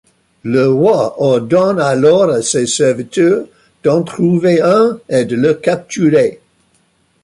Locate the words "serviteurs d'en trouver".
2.65-4.59